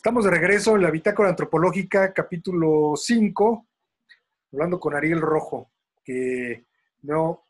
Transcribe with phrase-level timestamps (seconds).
[0.00, 3.66] Estamos de regreso en la Bitácora Antropológica, capítulo 5,
[4.50, 5.72] hablando con Ariel Rojo,
[6.02, 6.64] que
[7.02, 7.44] no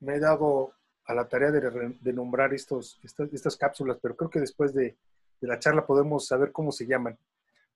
[0.00, 0.72] me he dado
[1.04, 4.96] a la tarea de, nombrar estos, estas, cápsulas, pero creo que después de,
[5.40, 7.18] la charla podemos saber cómo se llaman.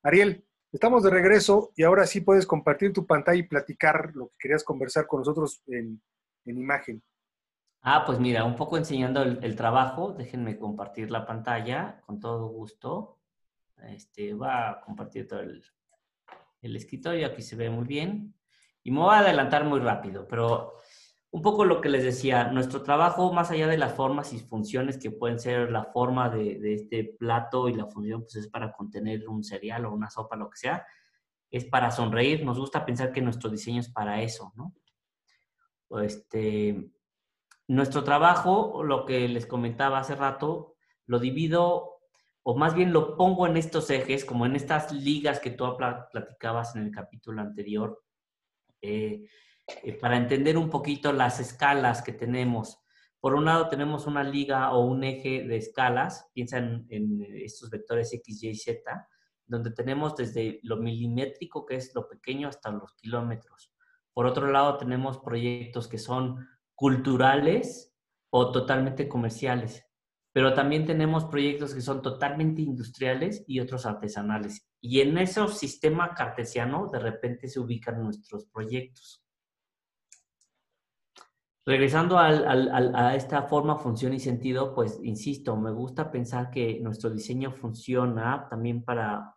[0.02, 4.36] Ariel, estamos de regreso y ahora sí puedes compartir tu pantalla y platicar lo que
[4.38, 6.00] querías conversar con nosotros en,
[6.46, 7.02] imagen.
[7.82, 13.17] Ah, pues mira, un poco enseñando el trabajo, déjenme compartir la pantalla con todo gusto.
[13.86, 15.62] Este, va a compartir todo el,
[16.62, 18.34] escritorio, aquí se ve muy bien.
[18.82, 20.74] Y me voy a adelantar muy rápido, pero
[21.30, 24.98] un poco lo que les decía, nuestro trabajo, más allá de las formas y funciones
[24.98, 29.28] que pueden ser la forma de, este plato y la función, pues es para contener
[29.28, 30.86] un cereal o una sopa, lo que sea,
[31.50, 32.44] es para sonreír.
[32.44, 34.74] Nos gusta pensar que nuestro diseño es para eso, ¿no?
[36.02, 36.90] Este,
[37.66, 40.76] nuestro trabajo, lo que les comentaba hace rato,
[41.06, 41.97] lo divido
[42.50, 46.74] o más bien lo pongo en estos ejes, como en estas ligas que tú platicabas
[46.74, 48.02] en el capítulo anterior,
[48.80, 49.28] eh,
[49.84, 52.78] eh, para entender un poquito las escalas que tenemos.
[53.20, 56.86] Por un lado tenemos una liga o un eje de escalas, piensa en,
[57.34, 59.06] estos vectores X, Y, Z,
[59.44, 63.74] donde tenemos desde lo milimétrico, que es lo pequeño, hasta los kilómetros.
[64.14, 67.94] Por otro lado tenemos proyectos que son culturales
[68.30, 69.87] o totalmente comerciales
[70.38, 74.68] pero también tenemos proyectos que son totalmente industriales y otros artesanales.
[74.80, 79.20] Y en ese sistema cartesiano de repente se ubican nuestros proyectos.
[81.66, 87.50] Regresando a esta forma, función y sentido, pues insisto, me gusta pensar que nuestro diseño
[87.50, 89.34] funciona también para,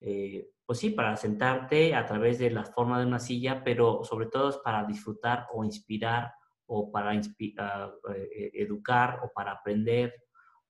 [0.00, 4.26] eh, pues sí, para sentarte a través de la forma de una silla, pero sobre
[4.26, 6.32] todo es para disfrutar o inspirar
[6.66, 10.12] o para ah, eh, educar o para aprender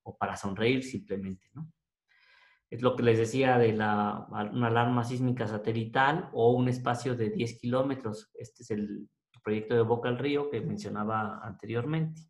[0.02, 1.70] o para sonreír simplemente, ¿no?
[2.70, 7.28] Es lo que les decía de la, una alarma sísmica satelital o un espacio de
[7.28, 8.30] 10 kilómetros.
[8.32, 9.10] Este es el
[9.44, 12.22] proyecto de Boca al Río que mencionaba anteriormente.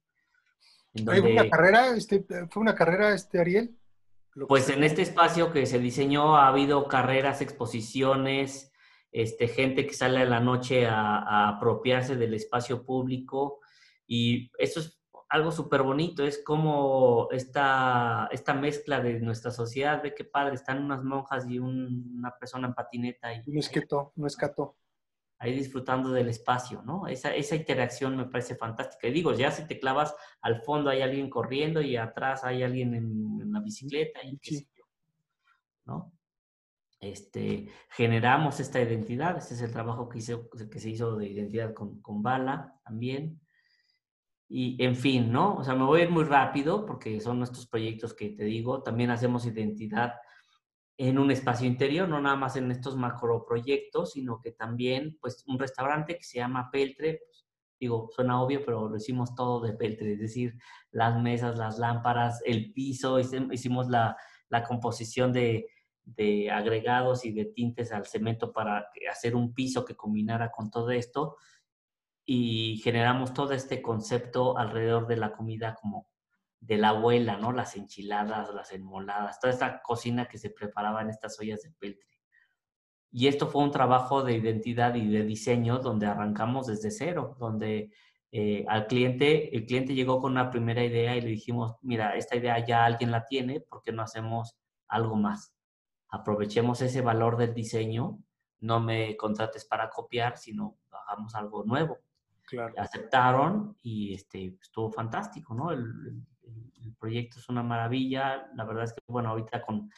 [1.05, 3.79] ¿Fue una carrera, este, fue una carrera, este Ariel?
[4.49, 8.73] Pues en este espacio que se diseñó ha habido carreras, exposiciones,
[9.13, 13.61] este, gente que sale a la noche a, a apropiarse del espacio público
[14.07, 15.02] y eso es
[15.33, 20.85] algo súper bonito, es como esta, esta mezcla de nuestra sociedad, ve qué padre, están
[20.85, 23.33] unas monjas y una persona en patineta.
[23.33, 24.77] Y, un esqueto, un escato.
[25.39, 27.07] Ahí disfrutando del espacio, ¿no?
[27.07, 29.09] Esa, esa interacción me parece fantástica.
[29.09, 32.95] Y digo, ya si te clavas al fondo hay alguien corriendo y atrás hay alguien
[32.95, 34.85] en, la bicicleta y qué sé yo,
[35.87, 36.13] ¿no?
[37.01, 41.73] Este, generamos esta identidad, este es el trabajo que, hizo, que se hizo de identidad
[41.73, 43.42] con, con Bala también
[44.55, 45.57] y en fin, ¿no?
[45.57, 48.83] O sea, me voy a ir muy rápido porque son nuestros proyectos que te digo.
[48.83, 50.13] También hacemos identidad
[50.99, 55.43] en un espacio interior, no nada más en estos macro proyectos, sino que también, pues,
[55.47, 57.47] un restaurante que se llama Peltre, pues,
[57.81, 60.55] digo, suena obvio, pero lo hicimos todo de Peltre, es decir,
[60.91, 64.17] las mesas, las lámparas, el piso, hicimos la,
[64.51, 65.67] la composición de,
[66.05, 70.91] de agregados y de tintes al cemento para hacer un piso que combinara con todo
[70.91, 71.37] esto
[72.25, 76.09] y generamos todo este concepto alrededor de la comida como
[76.61, 77.53] de la abuela, ¿no?
[77.53, 82.09] Las enchiladas, las enmoladas, toda esta cocina que se preparaba en estas ollas de peltre.
[83.11, 87.91] Y esto fue un trabajo de identidad y de diseño donde arrancamos desde cero, donde
[88.31, 92.37] eh, al cliente, el cliente llegó con una primera idea y le dijimos, mira, esta
[92.37, 94.57] idea ya alguien la tiene, ¿por qué no hacemos
[94.89, 95.53] algo más?
[96.09, 98.19] Aprovechemos ese valor del diseño,
[98.61, 101.99] no me contrates para copiar, sino hagamos algo nuevo.
[102.77, 105.71] Aceptaron y este, estuvo fantástico, ¿no?
[105.71, 106.23] El,
[106.99, 108.49] proyecto es una maravilla.
[108.55, 109.91] La verdad es que, bueno, ahorita con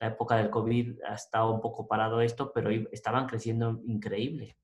[0.00, 4.56] la época del COVID ha estado un poco parado esto, pero estaban creciendo increíble.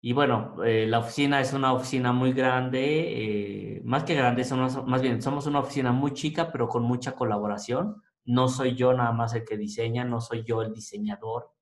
[0.00, 4.84] Y bueno, eh, la oficina es una oficina muy grande, eh, más que grande, somos,
[4.84, 8.02] más bien somos una oficina muy chica, pero con mucha colaboración.
[8.24, 11.52] No soy yo nada más el que diseña, no soy yo el diseñador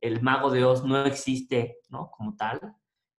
[0.00, 2.10] el mago de Oz no existe, ¿no?
[2.10, 2.60] Como tal.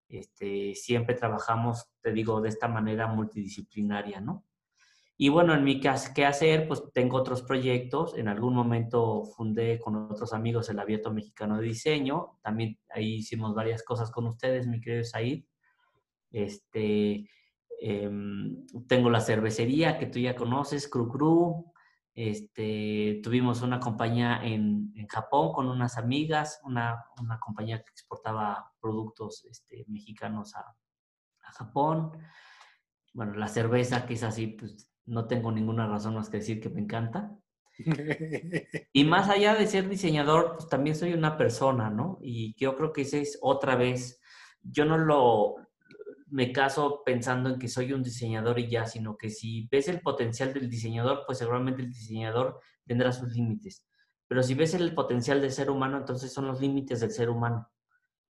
[0.07, 4.45] Este, siempre trabajamos, te digo, de esta manera multidisciplinaria, ¿no?
[5.17, 6.67] Y bueno, en mi caso, ¿qué hacer?
[6.67, 8.17] Pues tengo otros proyectos.
[8.17, 12.39] En algún momento fundé con otros amigos el Abierto Mexicano de Diseño.
[12.41, 15.45] También ahí hicimos varias cosas con ustedes, mi querido Said.
[16.31, 17.29] Este,
[17.79, 21.72] em, tengo la cervecería que tú ya conoces, Cru Cru.
[22.15, 27.05] Este, tuvimos una compañía en, Japón con unas amigas, una,
[27.39, 30.75] compañía que exportaba productos este, mexicanos a,
[31.55, 32.17] Japón.
[33.13, 36.69] Bueno, la cerveza, que es así, pues no tengo ninguna razón más que decir que
[36.69, 37.37] me encanta.
[38.93, 42.17] y más allá de ser diseñador, pues también soy una persona, ¿no?
[42.21, 44.19] Y yo creo que ese es otra vez,
[44.61, 45.57] yo no lo
[46.33, 50.01] me caso pensando en que soy un diseñador y ya, sino que si ves el
[50.01, 53.85] potencial del diseñador, pues seguramente el diseñador tendrá sus límites.
[54.27, 57.69] Pero si ves el potencial del ser humano, entonces son los límites del ser humano.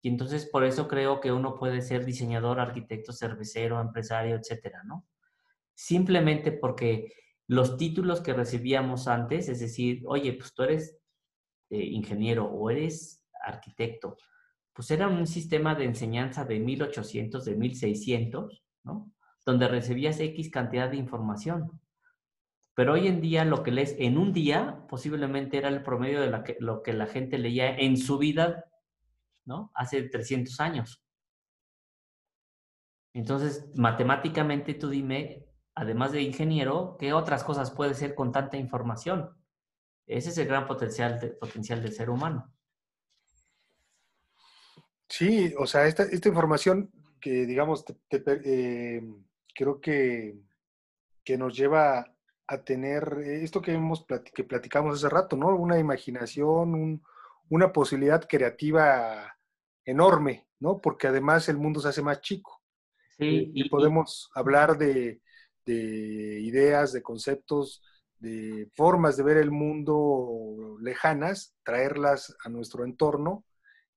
[0.01, 5.05] Y entonces por eso creo que uno puede ser diseñador, arquitecto, cervecero, empresario, etcétera, ¿no?
[5.75, 7.11] Simplemente porque
[7.47, 10.97] los títulos que recibíamos antes, es decir, oye, pues tú eres
[11.69, 14.15] eh, ingeniero o eres arquitecto,
[14.79, 19.11] pues era un sistema de enseñanza de 1800, de 1600, ¿no?
[19.45, 21.81] Donde recibías X cantidad de información.
[22.75, 26.55] Pero hoy en día lo que lees en un día posiblemente era el promedio de
[26.61, 28.71] lo que la gente leía en su vida,
[29.43, 29.69] ¿no?
[29.73, 31.03] Hace 300 años.
[33.13, 35.45] Entonces, matemáticamente tú dime,
[35.75, 39.29] además de ingeniero, ¿qué otras cosas puede ser con tanta información?
[40.07, 42.53] Ese es el gran potencial, potencial del ser humano.
[45.09, 49.01] Sí, o sea, esta, información que, digamos, eh,
[49.55, 50.37] creo que,
[51.25, 52.15] que nos lleva
[52.47, 55.47] a tener esto que, hemos que platicamos hace rato, ¿no?
[55.55, 57.03] Una imaginación,
[57.49, 59.35] una posibilidad creativa
[59.83, 60.79] enorme, ¿no?
[60.79, 62.61] Porque además el mundo se hace más chico.
[63.17, 65.21] Sí, y, podemos hablar de,
[65.65, 67.83] de, ideas, de conceptos,
[68.17, 73.45] de formas de ver el mundo lejanas, traerlas a nuestro entorno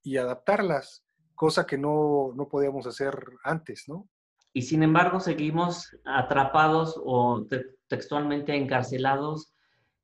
[0.03, 1.01] y adaptarlas,
[1.34, 3.14] cosa que no, no podíamos hacer
[3.44, 4.08] antes, ¿no?
[4.52, 7.46] Y sin embargo seguimos atrapados o
[7.88, 9.55] textualmente encarcelados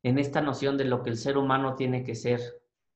[0.02, 2.40] en esta noción de lo que el ser humano tiene que ser,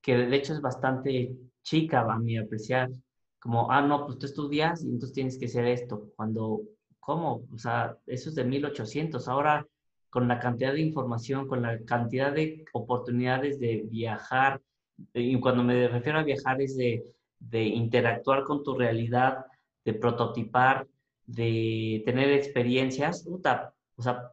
[0.01, 2.91] que de hecho es bastante chica a mi apreciar,
[3.39, 6.63] como, ah, no, pues tú estudias y entonces tienes que ser esto, cuando,
[7.01, 7.43] ¿cómo?
[7.53, 9.67] O sea, eso es de 1800, ahora
[10.11, 14.61] con la cantidad de información, con la cantidad de oportunidades de viajar,
[15.15, 17.03] y cuando me refiero a viajar es de
[17.49, 19.47] de interactuar con tu realidad,
[19.85, 20.87] de prototipar,
[21.27, 23.27] de tener experiencias.
[23.27, 24.31] o sea,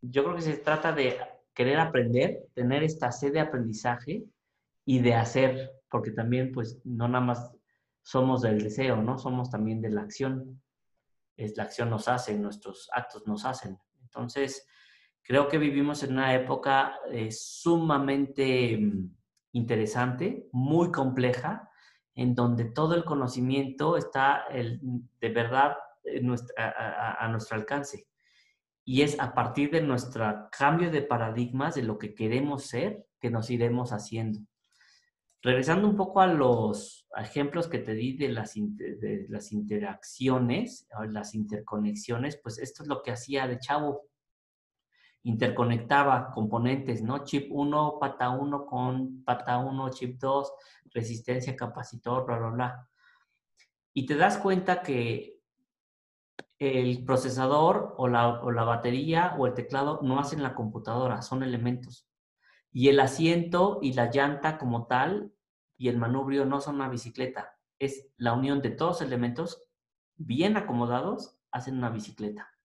[0.00, 1.18] yo creo que se trata de
[1.54, 4.24] querer aprender, tener esta sed de aprendizaje
[4.84, 7.52] y de hacer, porque también pues no nada más
[8.02, 9.18] somos del deseo, ¿no?
[9.18, 10.62] Somos también de la acción.
[11.36, 13.78] Es la acción nos hace, nuestros actos nos hacen.
[14.02, 14.66] Entonces,
[15.22, 19.14] creo que vivimos en una época eh, sumamente mm,
[19.52, 21.67] interesante, muy compleja,
[22.18, 25.76] en donde todo el conocimiento está de verdad
[26.56, 28.08] a, nuestro alcance.
[28.84, 33.30] Y es a partir de nuestro cambio de paradigmas, de lo que queremos ser, que
[33.30, 34.40] nos iremos haciendo.
[35.42, 41.36] Regresando un poco a los ejemplos que te di de las, de las interacciones, las
[41.36, 44.07] interconexiones, pues esto es lo que hacía de chavo
[45.24, 47.24] interconectaba componentes, ¿no?
[47.24, 50.52] Chip 1, pata 1 con pata 1, chip 2,
[50.94, 52.88] resistencia, capacitor, bla, bla, bla.
[53.92, 55.38] Y te das cuenta que
[56.58, 61.42] el procesador o la, o la batería o el teclado no hacen la computadora, son
[61.42, 62.08] elementos.
[62.72, 65.32] Y el asiento y la llanta como tal
[65.76, 69.62] y el manubrio no son una bicicleta, es la unión de todos los elementos
[70.16, 72.57] bien acomodados hacen una bicicleta.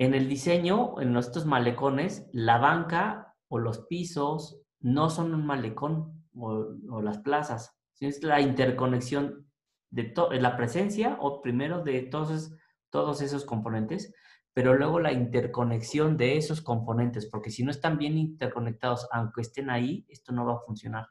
[0.00, 6.24] En el diseño, en nuestros malecones, la banca o los pisos no son un malecón
[6.34, 9.46] o, las plazas, sino es la interconexión
[9.90, 12.50] de la presencia o primero de todos,
[12.88, 14.14] todos esos componentes,
[14.54, 19.68] pero luego la interconexión de esos componentes, porque si no están bien interconectados, aunque estén
[19.68, 21.08] ahí, esto no va a funcionar.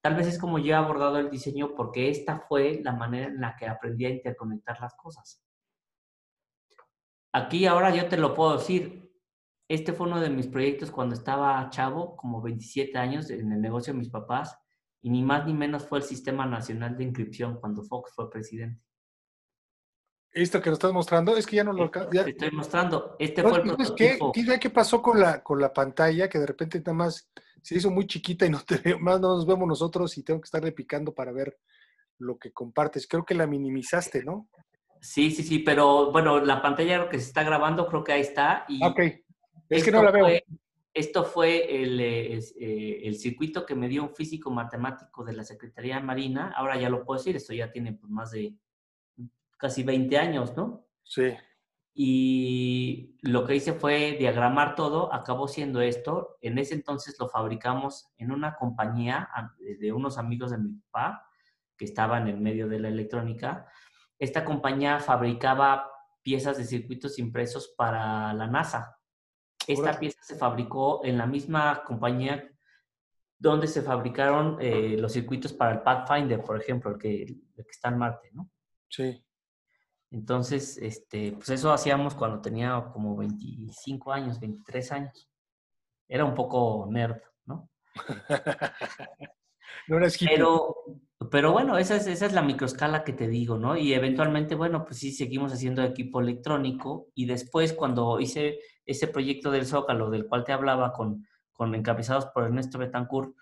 [0.00, 3.42] Tal vez es como yo he abordado el diseño porque esta fue la manera en
[3.42, 5.44] la que aprendí a interconectar las cosas.
[7.32, 9.10] Aquí ahora yo te lo puedo decir.
[9.68, 13.94] Este fue uno de mis proyectos cuando estaba chavo, como 27 años, en el negocio
[13.94, 14.58] de mis papás,
[15.00, 18.82] y ni más ni menos fue el Sistema Nacional de Inscripción cuando Fox fue presidente.
[20.30, 21.90] Esto que nos estás mostrando es que ya no lo...
[22.12, 22.24] Ya...
[22.24, 23.16] Te estoy mostrando.
[23.18, 24.32] Este fue el prototipo.
[24.32, 26.28] ¿Qué, ¿Qué pasó con la, con la pantalla?
[26.28, 27.30] Que de repente nada más
[27.62, 30.46] se hizo muy chiquita y no te, más no nos vemos nosotros y tengo que
[30.46, 31.58] estarle picando para ver
[32.18, 33.06] lo que compartes.
[33.06, 34.48] Creo que la minimizaste, ¿no?
[35.02, 38.64] Sí, sí, sí, pero bueno, la pantalla que se está grabando, creo que ahí está.
[38.68, 39.00] Y ok,
[39.68, 40.28] es que no la veo.
[40.94, 45.42] esto fue el, eh, eh, el, circuito que me dio un físico matemático de la
[45.42, 46.52] Secretaría Marina.
[46.56, 48.54] Ahora ya lo puedo decir, esto ya tiene pues, más de
[49.58, 50.86] casi 20 años, ¿no?
[51.02, 51.32] Sí.
[51.94, 56.38] Y lo que hice fue diagramar todo, acabó siendo esto.
[56.40, 59.28] En ese entonces lo fabricamos en una compañía
[59.58, 61.26] de unos amigos de mi papá
[61.76, 63.66] que estaban en medio de la electrónica
[64.22, 65.90] esta compañía fabricaba
[66.22, 68.96] piezas de circuitos impresos para la NASA.
[69.66, 72.48] Esta pieza se fabricó en la misma compañía
[73.36, 77.70] donde se fabricaron eh, los circuitos para el Pathfinder, por ejemplo, el que, el que
[77.70, 78.48] está en Marte, ¿no?
[78.88, 79.24] Sí.
[80.12, 85.28] Entonces, este, pues eso hacíamos cuando tenía como 25 años, 23 años.
[86.06, 87.68] Era un poco nerd, ¿no?
[89.88, 90.76] no eres Pero,
[91.30, 93.76] pero bueno, esa es, esa es la microescala que te digo, ¿no?
[93.76, 97.08] Y eventualmente, bueno, pues sí, seguimos haciendo equipo electrónico.
[97.14, 102.26] Y después, cuando hice ese proyecto del Zócalo, del cual te hablaba, con, con encabezados
[102.26, 103.34] por Ernesto Betancourt,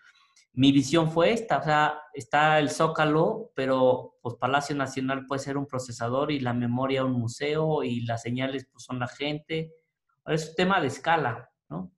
[0.53, 5.57] mi visión fue esta, o sea, está el Zócalo, pero pues Palacio Nacional puede ser
[5.57, 9.73] un procesador y la memoria un museo y las señales pues son la gente.
[10.27, 11.93] Es un tema de escala, ¿no?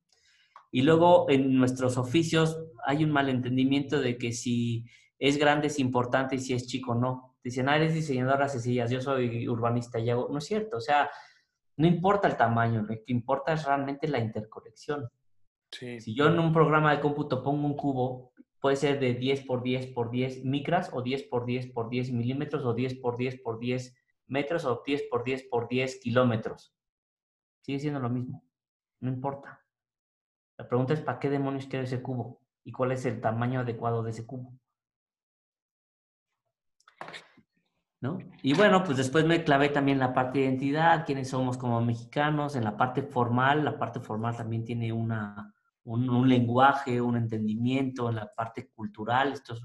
[0.71, 4.85] Y luego en nuestros oficios hay un malentendimiento de que si
[5.23, 7.37] es grande es importante y si es chico no.
[7.45, 10.29] Dicen, ah, eres diseñadora sencillas, yo soy urbanista y hago...
[10.29, 11.09] No es cierto, o sea,
[11.76, 15.09] no importa el tamaño, lo que importa es realmente la interconexión.
[15.71, 19.62] Si yo en un programa de cómputo pongo un cubo, puede ser de 10 por
[19.62, 23.41] 10 por 10 micras o 10 por 10 por 10 milímetros o 10 por 10
[23.43, 23.95] por 10
[24.26, 26.75] metros o 10 por 10 por 10 kilómetros.
[27.61, 28.45] Sigue siendo lo mismo.
[28.99, 29.64] No importa.
[30.59, 32.41] La pregunta es, ¿para qué demonios quiero ese cubo?
[32.64, 34.52] ¿Y cuál es el tamaño adecuado de ese cubo?
[38.02, 38.18] ¿No?
[38.42, 42.56] Y bueno, pues después me clavé también la parte de identidad, quiénes somos como mexicanos,
[42.56, 45.54] en la parte formal, la parte formal también tiene una,
[45.85, 49.32] un, lenguaje, un entendimiento en la parte cultural.
[49.32, 49.62] Esto es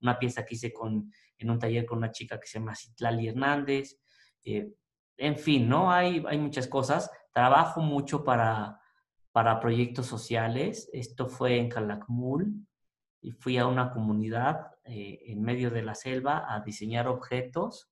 [0.00, 3.28] una pieza que hice con, en un taller con una chica que se llama Citlali
[3.28, 3.98] Hernández.
[4.44, 4.72] Eh,
[5.16, 5.92] en fin, ¿no?
[5.92, 7.10] Hay, hay muchas cosas.
[7.32, 8.80] Trabajo mucho para,
[9.32, 10.88] para proyectos sociales.
[10.92, 12.66] Esto fue en Calakmul
[13.20, 17.90] y fui a una comunidad eh, en medio de la selva a diseñar objetos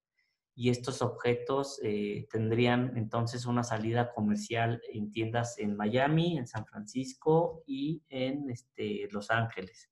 [0.54, 6.66] y estos objetos eh, tendrían entonces una salida comercial en tiendas en Miami, en San
[6.66, 9.88] Francisco y en este, Los Ángeles.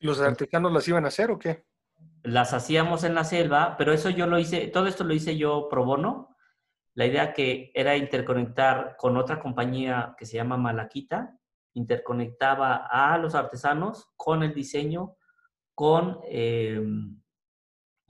[0.00, 1.64] ¿Los artesanos las iban a hacer o qué?
[2.24, 5.68] Las hacíamos en la selva, pero eso yo lo hice, todo esto lo hice yo
[5.70, 6.36] pro bono.
[6.94, 11.38] La idea que era interconectar con otra compañía que se llama Malaquita,
[11.74, 15.16] interconectaba a los artesanos con el diseño,
[15.80, 16.20] con...
[16.24, 17.18] Em,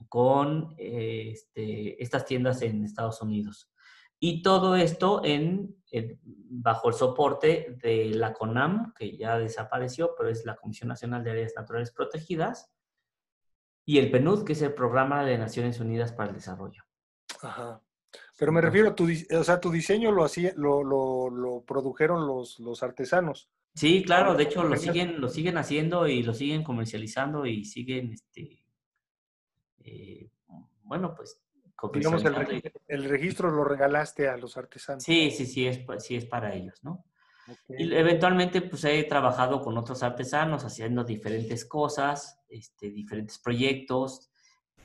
[0.09, 3.71] con eh, este, estas tiendas en Estados Unidos.
[4.19, 5.77] Y todo esto en,
[6.49, 11.31] bajo el soporte de la CONAM, que ya desapareció, pero es la Comisión Nacional de
[11.31, 12.69] Áreas Naturales Protegidas,
[13.85, 16.83] y el PNUD, que es el Programa de Naciones Unidas para el Desarrollo.
[17.41, 17.81] Ajá.
[18.37, 22.59] Pero me refiero a tu, o sea, tu diseño lo, hacía, lo, lo, produjeron los,
[22.59, 23.49] los artesanos.
[23.73, 28.11] Sí, claro, de hecho lo siguen, lo siguen haciendo y lo siguen comercializando y siguen
[28.11, 28.63] este,
[29.83, 30.29] eh,
[30.83, 31.39] bueno, pues...
[31.93, 32.23] Digamos,
[32.89, 35.01] el, registro lo regalaste a los artesanos.
[35.01, 37.03] Sí, sí, sí, es, sí es para ellos, ¿no?
[37.69, 44.29] Y eventualmente, pues he trabajado con otros artesanos haciendo diferentes cosas, este, diferentes proyectos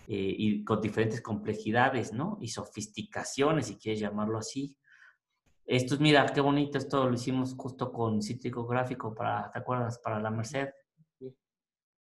[0.08, 2.38] eh, y con diferentes complejidades, ¿no?
[2.40, 4.76] Y sofisticaciones, si quieres llamarlo así.
[5.66, 9.98] Esto, mira, qué bonito, esto lo hicimos justo con Cítrico Gráfico para, ¿te acuerdas?
[9.98, 10.68] Para la Merced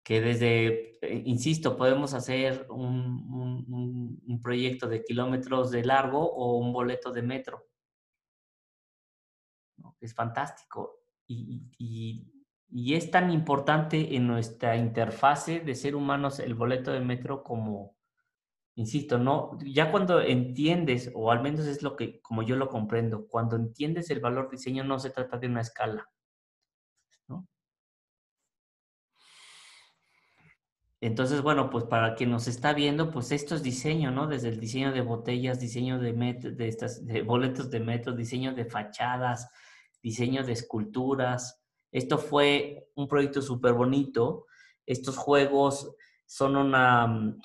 [0.04, 6.74] que desde, eh, insisto, podemos hacer un, un, proyecto de kilómetros de largo o un
[6.74, 7.68] boleto de metro.
[10.00, 11.04] Es fantástico.
[11.28, 12.34] Y, y,
[12.70, 17.96] y, es tan importante en nuestra interfase de ser humanos el boleto de metro como,
[18.76, 23.28] insisto, no, ya cuando entiendes, o al menos es lo que, como yo lo comprendo,
[23.28, 26.08] cuando entiendes el valor diseño no se trata de una escala
[31.02, 34.28] Entonces, bueno, pues para quien nos está viendo, pues esto es diseño, ¿no?
[34.28, 38.66] Desde el diseño de botellas, diseño de, de, estas, de boletos de metro, diseño de
[38.66, 39.50] fachadas,
[40.04, 41.60] diseño de esculturas.
[41.92, 44.46] Esto fue un proyecto súper bonito.
[44.86, 45.96] Estos juegos
[46.28, 47.42] son una, mm,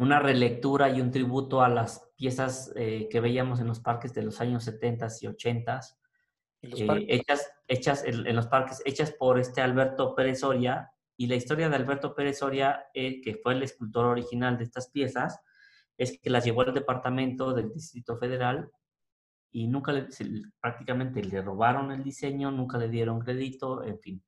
[0.00, 4.22] una relectura y un tributo a las piezas eh, que veíamos en los parques de
[4.22, 5.80] los años 70 y 80,
[6.62, 11.68] eh, hechas, hechas en, los parques, hechas por este Alberto Pérez Soria, y la historia
[11.68, 15.38] de Alberto Pérez Soria, eh, que fue el escultor original de estas piezas,
[15.98, 18.70] es que las llevó al departamento del Distrito Federal
[19.52, 20.08] y nunca le,
[20.62, 24.24] prácticamente le robaron el diseño, nunca le dieron crédito, en fin.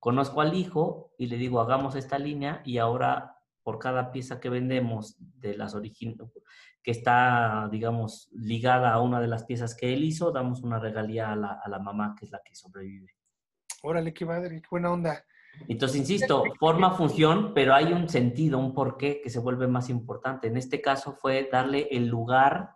[0.00, 4.48] Conozco al hijo y le digo, hagamos esta línea y ahora por cada pieza que
[4.48, 5.74] vendemos de las
[6.82, 11.32] que está, digamos, ligada a una de las piezas que él hizo, damos una regalía
[11.32, 13.16] a la, a la mamá, que es la que sobrevive.
[13.82, 15.24] Órale, qué madre, qué buena onda.
[15.68, 20.48] Entonces, insisto, forma, función, pero hay un sentido, un porqué que se vuelve más importante.
[20.48, 22.70] En este caso fue darle el lugar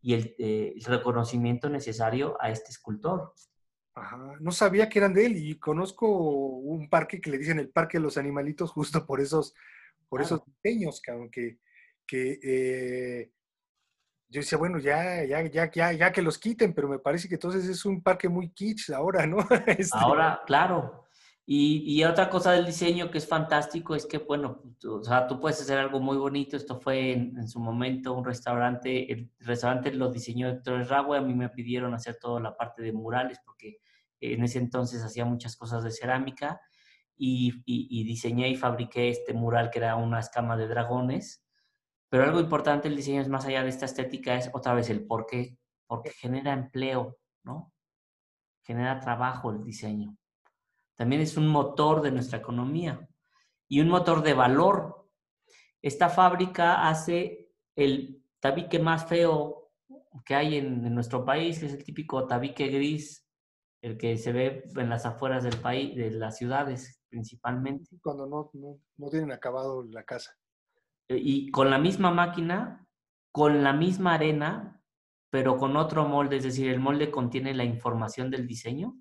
[0.00, 3.32] y el, eh, reconocimiento necesario a este escultor.
[3.94, 7.70] Ajá, no sabía que eran de él y conozco un parque que le dicen el
[7.70, 9.54] Parque de los Animalitos justo por esos,
[10.08, 11.58] por esos diseños, que,
[12.06, 13.30] que eh,
[14.28, 17.34] yo decía, bueno, ya, ya, ya, ya, ya que los quiten, pero me parece que
[17.34, 19.38] entonces es un parque muy kitsch ahora, ¿no?
[19.66, 21.04] Este ahora, claro.
[21.46, 25.26] Y, y, otra cosa del diseño que es fantástico es que, bueno, tú, o sea,
[25.26, 26.56] tú puedes hacer algo muy bonito.
[26.56, 31.34] Esto fue en, su momento un restaurante, el restaurante lo diseñó Héctor Ragüe, a mí
[31.34, 33.78] me pidieron hacer toda la parte de murales porque
[34.20, 36.62] en ese entonces hacía muchas cosas de cerámica
[37.16, 41.44] y, y, y diseñé y fabriqué este mural que era una escama de dragones.
[42.08, 45.06] Pero algo importante el diseño es más allá de esta estética, es otra vez el
[45.06, 47.72] por qué, porque genera empleo, ¿no?
[48.62, 50.16] Genera trabajo el diseño.
[50.94, 53.08] También es un motor de nuestra economía
[53.68, 55.08] y un motor de valor.
[55.82, 59.72] Esta fábrica hace el tabique más feo
[60.24, 63.26] que hay en, nuestro país, que es el típico tabique gris,
[63.82, 67.96] el que se ve en las afueras del país, de las ciudades principalmente.
[68.02, 68.50] Cuando no,
[68.96, 70.36] no tienen acabado la casa.
[71.08, 72.88] Eh, y con la misma máquina,
[73.30, 74.82] con la misma arena,
[75.30, 78.96] pero con otro molde, es decir, el molde contiene la información del diseño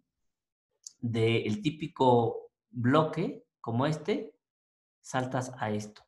[1.00, 4.36] del típico bloque como este,
[5.02, 6.02] saltas a esto.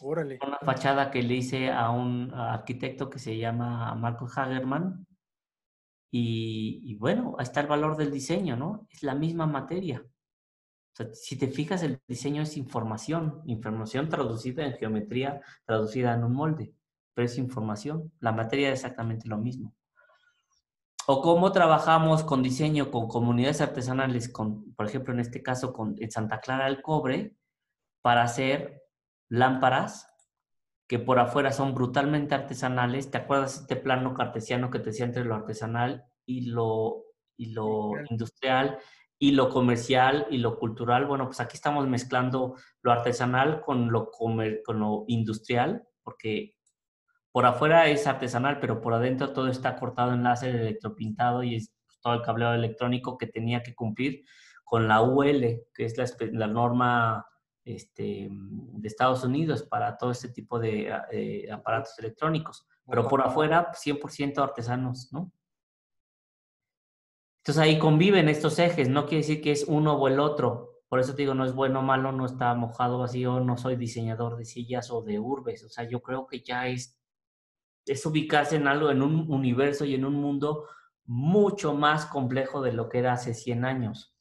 [0.00, 0.38] Órale.
[0.46, 5.04] Una fachada que le hice a un arquitecto que se llama Marco Hagerman.
[6.12, 8.86] Y, y, bueno, ahí está el valor del diseño, ¿no?
[8.90, 10.02] Es la misma materia.
[10.98, 16.24] O sea, si te fijas, el diseño es información, información traducida en geometría, traducida en
[16.24, 16.74] un molde,
[17.14, 18.12] pero es información.
[18.20, 19.74] La materia es exactamente lo mismo
[21.10, 25.94] o cómo trabajamos con diseño con comunidades artesanales, con, por ejemplo, en este caso con
[25.98, 27.34] en Santa Clara del Cobre,
[28.02, 28.82] para hacer
[29.30, 30.06] lámparas
[30.86, 33.10] que por afuera son brutalmente artesanales.
[33.10, 37.04] ¿Te acuerdas este plano cartesiano que te decía entre lo artesanal y lo,
[37.38, 38.78] y lo industrial
[39.18, 41.06] y lo comercial y lo cultural?
[41.06, 46.54] Bueno, pues aquí estamos mezclando lo artesanal con lo, comer, con lo industrial, porque
[47.32, 51.72] por afuera es artesanal, pero por adentro todo está cortado en láser electropintado y es
[52.00, 54.24] todo el cableado electrónico que tenía que cumplir
[54.64, 55.96] con la UL, que es
[56.32, 57.26] la, norma
[57.64, 62.66] este, de Estados Unidos para todo este tipo de eh, aparatos electrónicos.
[62.86, 65.32] Pero por afuera, 100% artesanos, ¿no?
[67.48, 70.82] Entonces ahí conviven estos ejes, no quiere decir que es uno o el otro.
[70.86, 73.76] Por eso te digo, no es bueno o malo, no está mojado vacío, no soy
[73.76, 75.64] diseñador de sillas o de urbes.
[75.64, 77.00] O sea, yo creo que ya es
[77.86, 80.66] es ubicarse en algo, en un universo y en un mundo
[81.06, 84.14] mucho más complejo de lo que era hace 100 años.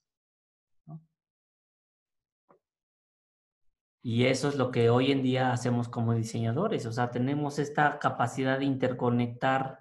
[4.01, 6.85] Y eso es lo que hoy en día hacemos como diseñadores.
[6.85, 9.79] O sea, tenemos esta capacidad de interconectar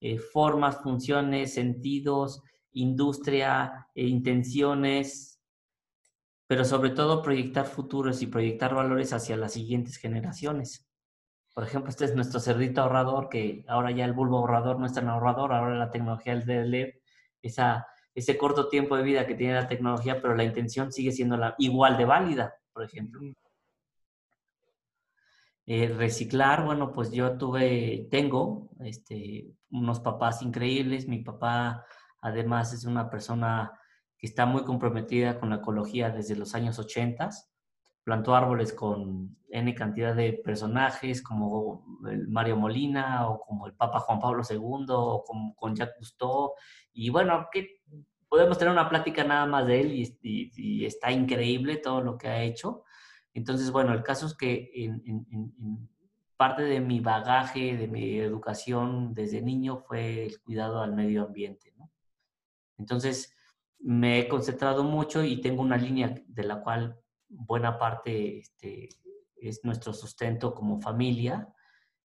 [0.00, 5.40] eh, formas, funciones, sentidos, industria, e intenciones,
[6.46, 10.88] pero sobre todo proyectar futuros y proyectar valores hacia las siguientes generaciones.
[11.54, 14.94] Por ejemplo, este es nuestro cerdito ahorrador, que ahora ya el bulbo ahorrador no es
[14.94, 16.94] tan ahorrador, ahora la tecnología es de LED,
[17.42, 21.36] esa, ese corto tiempo de vida que tiene la tecnología, pero la intención sigue siendo
[21.36, 23.20] la, igual de válida, por ejemplo.
[25.70, 31.06] Eh, reciclar, bueno, pues yo tuve, tengo este, unos papás increíbles.
[31.06, 31.84] Mi papá,
[32.20, 33.72] además, es una persona
[34.16, 37.30] que está muy comprometida con la ecología desde los años 80
[38.08, 44.00] plantó árboles con N cantidad de personajes, como el Mario Molina, o como el Papa
[44.00, 45.22] Juan Pablo II, o
[45.54, 46.54] con Jacques Cousteau.
[46.94, 47.82] Y bueno, que
[48.26, 52.42] podemos tener una plática nada más de él y, está increíble todo lo que ha
[52.42, 52.82] hecho.
[53.34, 54.90] Entonces, bueno, el caso es que
[56.38, 61.74] parte de mi bagaje, de mi educación desde niño fue el cuidado al medio ambiente.
[61.76, 61.90] ¿no?
[62.78, 63.34] Entonces,
[63.80, 68.88] me he concentrado mucho y tengo una línea de la cual buena parte este,
[69.36, 71.48] es nuestro sustento como familia.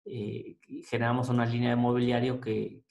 [0.04, 2.82] Eh, generamos una línea de mobiliario que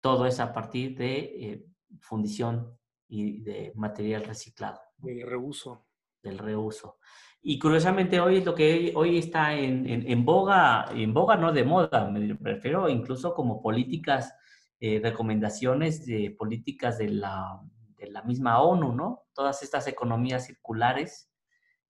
[0.00, 1.66] todo es a partir de eh,
[2.00, 2.78] fundición
[3.08, 4.80] y de material reciclado.
[4.98, 5.86] Del reuso.
[6.22, 6.98] Del reuso.
[7.42, 11.64] Y curiosamente hoy es lo que hoy está en, en, boga, en boga no de
[11.64, 14.34] moda, me refiero incluso como políticas,
[14.80, 17.60] eh, recomendaciones de políticas de la,
[17.96, 19.24] de la misma ONU, ¿no?
[19.32, 21.30] Todas estas economías circulares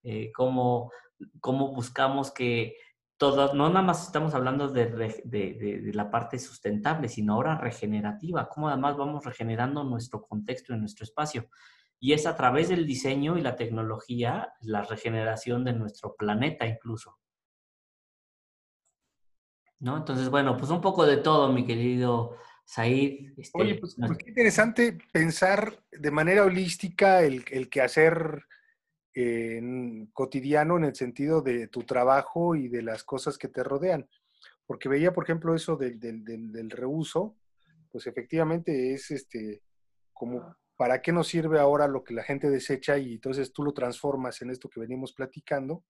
[0.03, 0.90] eh, cómo,
[1.74, 2.76] buscamos que
[3.18, 8.96] todas, no nada más estamos hablando de, la parte sustentable, sino ahora regenerativa, cómo además
[8.96, 11.48] vamos regenerando nuestro contexto y nuestro espacio.
[11.98, 17.18] Y es a través del diseño y la tecnología la regeneración de nuestro planeta incluso.
[19.81, 19.98] ¿No?
[19.98, 22.37] Entonces, bueno, pues un poco de todo, mi querido
[22.70, 23.33] Said.
[23.37, 28.44] Este, Oye, pues, pues, qué interesante pensar de manera holística el, el quehacer
[29.12, 29.61] eh,
[30.12, 34.09] cotidiano en el sentido de tu trabajo y de las cosas que te rodean.
[34.66, 37.37] Porque veía, por ejemplo, eso del, del, del, reuso,
[37.90, 39.62] pues efectivamente es este
[40.12, 43.72] como para qué nos sirve ahora lo que la gente desecha y entonces tú lo
[43.72, 45.83] transformas en esto que venimos platicando,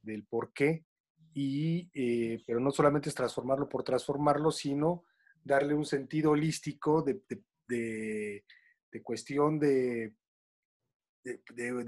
[0.00, 0.86] del por qué,
[1.34, 5.04] y, eh, pero no solamente es transformarlo por transformarlo, sino
[5.48, 7.22] darle un sentido holístico de,
[7.66, 8.44] de,
[8.92, 10.14] de cuestión de,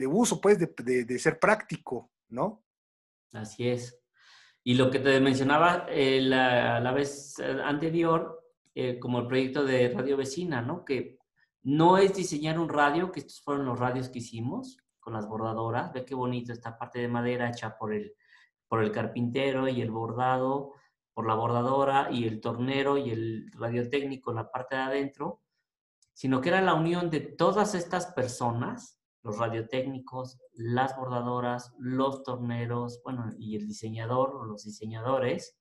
[0.09, 2.65] uso, pues, de, ser práctico, ¿no?
[3.33, 3.99] Así es.
[4.65, 8.45] Y lo que te mencionaba eh, la, vez eh, anterior,
[8.75, 10.85] eh, como el proyecto de Radio Vecina, ¿no?
[10.85, 11.19] Que
[11.63, 15.93] no es diseñar un radio, que estos fueron los radios que hicimos con las bordadoras.
[15.93, 18.15] Ve qué bonito esta parte de madera hecha por el,
[18.69, 20.75] por el carpintero y el bordado
[21.13, 25.43] por la bordadora y el tornero y el radiotécnico en la parte de adentro,
[26.13, 33.01] sino que era la unión de todas estas personas los radiotécnicos, las bordadoras, los torneros,
[33.05, 35.59] bueno, y el diseñador o los diseñadores,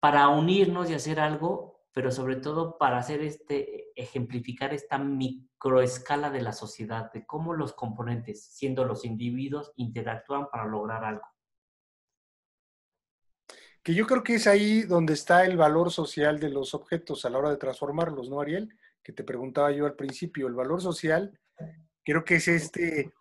[0.00, 6.42] para unirnos y hacer algo, pero sobre todo para hacer este, ejemplificar esta microescala de
[6.42, 11.26] la sociedad, de cómo los componentes, siendo los individuos, interactúan para lograr algo.
[13.86, 17.30] Que yo creo que es ahí donde está el valor social de los objetos a
[17.30, 18.68] la hora de transformarlos, ¿no, Ariel?
[19.04, 21.38] Que te preguntaba yo al principio, el valor social
[22.06, 23.12] Creo que es este,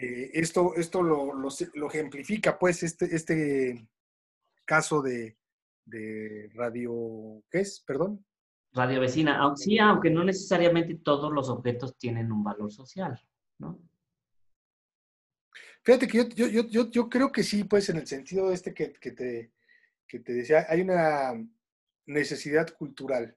[0.00, 3.88] eh, esto, esto lo, lo, ejemplifica, pues, este, este
[4.64, 5.36] caso de,
[5.84, 7.80] de radio, ¿qué es?
[7.84, 8.24] Perdón.
[8.72, 13.20] Radio vecina, sí, aunque no necesariamente todos los objetos tienen un valor social,
[13.58, 13.82] ¿no?
[15.82, 18.92] Fíjate que yo, yo, yo, yo creo que sí, pues en el sentido este que,
[18.92, 19.50] que, te,
[20.10, 21.32] que te decía, hay una
[22.04, 23.36] necesidad cultural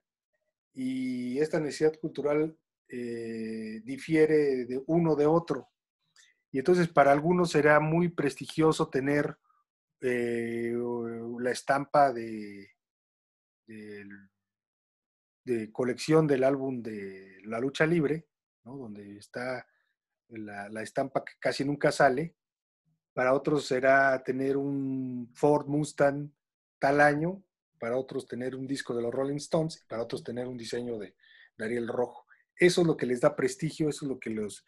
[0.72, 2.58] y esta necesidad cultural
[2.88, 5.70] eh, difiere de uno de otro.
[6.50, 9.38] Y entonces para algunos será muy prestigioso tener
[10.00, 10.74] eh,
[11.38, 12.70] la estampa de,
[15.44, 18.26] de, colección del álbum de La Lucha Libre,
[18.64, 19.64] donde está
[20.28, 22.34] la, la, estampa que casi nunca sale.
[23.12, 26.32] Para otros será tener un Ford Mustang
[26.84, 27.42] tal año,
[27.78, 30.98] para otros tener un disco de los Rolling Stones, y para otros tener un diseño
[30.98, 31.14] de
[31.56, 32.26] Dariel Rojo.
[32.58, 34.66] Eso es lo que les da prestigio, eso es lo que los,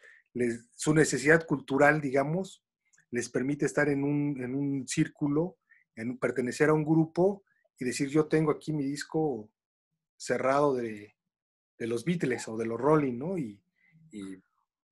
[0.74, 2.64] su necesidad cultural, digamos,
[3.10, 5.58] les permite estar en un, en un círculo,
[5.94, 7.44] en pertenecer a un grupo
[7.78, 9.50] y decir, yo tengo aquí mi disco
[10.16, 11.16] cerrado de,
[11.78, 13.36] de los Beatles o de los Rolling, ¿no?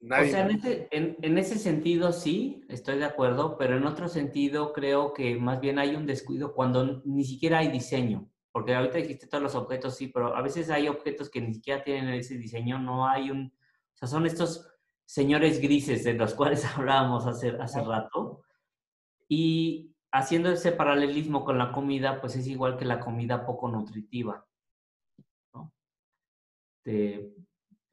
[0.05, 0.29] Nadie...
[0.29, 4.09] O sea, en ese, en, en ese, sentido sí, estoy de acuerdo, pero en otro
[4.09, 8.29] sentido creo que más bien hay un descuido cuando ni siquiera hay diseño.
[8.53, 11.83] Porque ahorita dijiste todos los objetos, sí, pero a veces hay objetos que ni siquiera
[11.83, 13.47] tienen ese diseño, no hay un...
[13.47, 14.71] O sea, son estos
[15.05, 18.43] señores grises de los cuales hablábamos hace, hace rato.
[19.29, 24.47] Y haciendo ese paralelismo con la comida, pues es igual que la comida poco nutritiva.
[25.53, 25.73] ¿no?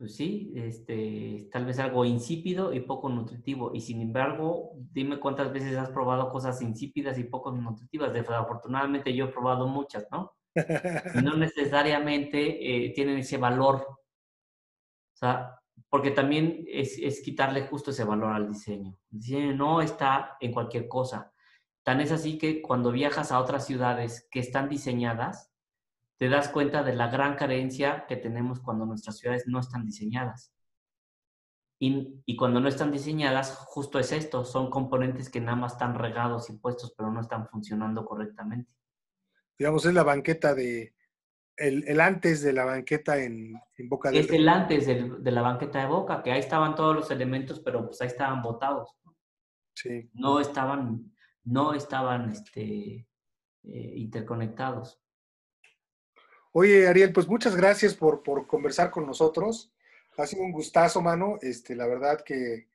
[0.01, 3.69] Pues sí, este, tal vez algo insípido y poco nutritivo.
[3.71, 8.11] Y sin embargo, dime cuántas veces has probado cosas insípidas y poco nutritivas.
[8.31, 10.33] Afortunadamente yo he probado muchas, ¿no?
[11.23, 13.85] no necesariamente eh, tienen ese valor.
[13.85, 18.97] O sea, porque también es, es, quitarle justo ese valor al diseño.
[19.11, 21.31] El diseño no está en cualquier cosa.
[21.83, 25.50] Tan es así que cuando viajas a otras ciudades que están diseñadas,
[26.21, 30.53] te das cuenta de la gran carencia que tenemos cuando nuestras ciudades no están diseñadas.
[31.79, 35.95] Y, y, cuando no están diseñadas, justo es esto, son componentes que nada más están
[35.95, 38.71] regados y puestos, pero no están funcionando correctamente
[39.57, 40.93] digamos, es la banqueta de,
[41.57, 45.87] el, antes de la banqueta en, Boca del Es el antes de la banqueta de
[45.87, 48.95] Boca, que ahí estaban todos los elementos, pero pues ahí estaban botados.
[49.73, 50.07] Sí.
[50.13, 51.11] No estaban,
[51.43, 53.07] no estaban este,
[53.63, 55.00] eh, interconectados.
[56.53, 59.71] Oye, Ariel, pues muchas gracias por, por, conversar con nosotros.
[60.17, 61.37] Ha sido un gustazo, mano.
[61.41, 62.67] Este, la verdad que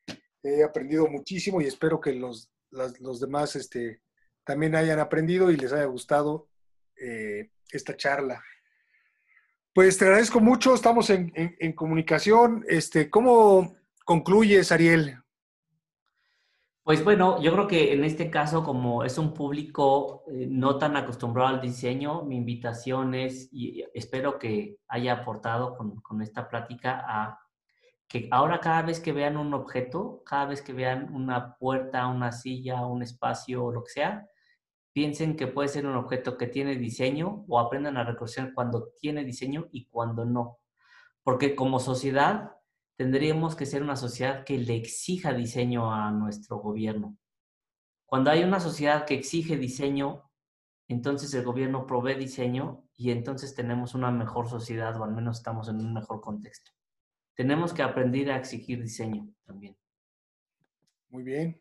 [0.43, 4.01] he aprendido muchísimo y espero que los, los demás este,
[4.45, 6.49] también hayan aprendido y les haya gustado
[6.97, 8.43] eh, esta charla.
[9.75, 11.33] Pues te agradezco mucho, estamos en,
[11.75, 12.65] comunicación.
[12.67, 15.19] Este, ¿Cómo concluyes, Ariel?
[16.87, 20.96] Pues bueno, yo creo que en este caso, como es un público eh, no tan
[20.96, 27.40] acostumbrado al diseño, mi invitación es, y espero que haya aportado con, esta plática, a
[28.07, 32.31] que ahora cada vez que vean un objeto, cada vez que vean una puerta, una
[32.31, 34.29] silla, un espacio lo que sea,
[34.92, 39.25] piensen que puede ser un objeto que tiene diseño o aprendan a reconocer cuando tiene
[39.25, 40.61] diseño y cuando no.
[41.25, 42.56] Porque como sociedad
[42.97, 47.17] tendríamos que ser una sociedad que le exija diseño a nuestro gobierno.
[48.07, 50.31] Cuando hay una sociedad que exige diseño,
[50.89, 55.69] entonces el gobierno provee diseño y entonces tenemos una mejor sociedad o al menos estamos
[55.69, 56.73] en un mejor contexto.
[57.35, 59.77] Tenemos que aprender a exigir diseño también.
[61.09, 61.61] Muy bien.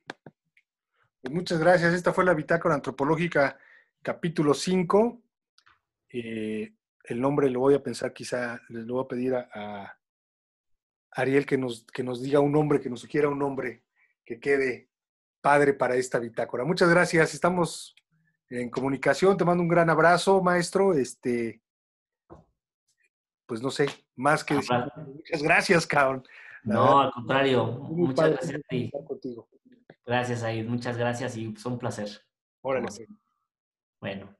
[1.22, 1.94] Pues muchas gracias.
[1.94, 3.58] Esta fue la Bitácora Antropológica,
[4.02, 5.22] capítulo 5.
[6.10, 9.98] Eh, el nombre lo voy a pensar, quizá les lo voy a pedir a,
[11.16, 13.84] Ariel que nos, que nos diga un nombre, que nos sugiera un nombre
[14.24, 14.90] que quede
[15.42, 16.66] padre para esta bitácora.
[16.66, 17.34] Muchas gracias.
[17.34, 17.96] Estamos
[18.50, 19.38] en comunicación.
[19.38, 20.94] Te mando un gran abrazo, maestro.
[20.94, 21.62] Este,
[23.46, 24.76] pues no sé, más que decir.
[24.98, 26.24] Muchas gracias, cabrón.
[26.64, 27.66] no, al contrario.
[27.66, 28.92] Muchas gracias a ti.
[30.06, 30.68] Gracias, Aid.
[30.68, 32.10] Muchas gracias y fue un placer.
[32.62, 32.88] Órale.
[34.00, 34.36] Bueno.